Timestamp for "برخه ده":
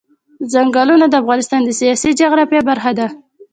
2.69-3.07